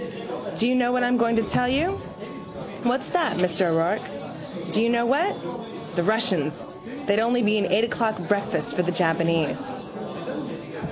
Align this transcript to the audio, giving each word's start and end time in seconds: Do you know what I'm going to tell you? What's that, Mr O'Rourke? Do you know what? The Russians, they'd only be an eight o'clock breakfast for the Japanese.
Do 0.57 0.65
you 0.65 0.73
know 0.73 0.91
what 0.91 1.03
I'm 1.03 1.15
going 1.15 1.35
to 1.35 1.43
tell 1.43 1.67
you? 1.69 1.97
What's 2.83 3.11
that, 3.11 3.37
Mr 3.37 3.67
O'Rourke? 3.67 4.01
Do 4.71 4.81
you 4.81 4.89
know 4.89 5.05
what? 5.05 5.35
The 5.95 6.03
Russians, 6.03 6.63
they'd 7.05 7.19
only 7.19 7.43
be 7.43 7.57
an 7.59 7.65
eight 7.67 7.83
o'clock 7.83 8.17
breakfast 8.27 8.75
for 8.75 8.81
the 8.81 8.91
Japanese. 8.91 9.61